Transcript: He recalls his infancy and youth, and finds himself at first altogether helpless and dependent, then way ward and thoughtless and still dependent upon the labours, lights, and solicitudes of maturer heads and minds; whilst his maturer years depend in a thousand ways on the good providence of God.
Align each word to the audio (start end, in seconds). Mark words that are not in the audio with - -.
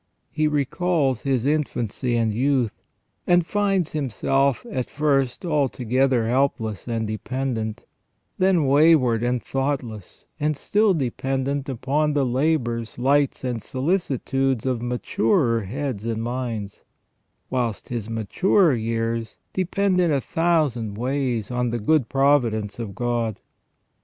He 0.31 0.47
recalls 0.47 1.21
his 1.21 1.45
infancy 1.45 2.15
and 2.17 2.33
youth, 2.33 2.73
and 3.27 3.45
finds 3.45 3.91
himself 3.91 4.65
at 4.71 4.89
first 4.89 5.45
altogether 5.45 6.27
helpless 6.27 6.87
and 6.87 7.05
dependent, 7.05 7.85
then 8.39 8.65
way 8.65 8.95
ward 8.95 9.21
and 9.21 9.43
thoughtless 9.43 10.25
and 10.39 10.57
still 10.57 10.95
dependent 10.95 11.69
upon 11.69 12.13
the 12.13 12.25
labours, 12.25 12.97
lights, 12.97 13.43
and 13.43 13.61
solicitudes 13.61 14.65
of 14.65 14.81
maturer 14.81 15.61
heads 15.65 16.07
and 16.07 16.23
minds; 16.23 16.83
whilst 17.51 17.89
his 17.89 18.09
maturer 18.09 18.73
years 18.73 19.37
depend 19.53 19.99
in 20.01 20.11
a 20.11 20.19
thousand 20.19 20.97
ways 20.97 21.51
on 21.51 21.69
the 21.69 21.77
good 21.79 22.09
providence 22.09 22.79
of 22.79 22.95
God. 22.95 23.39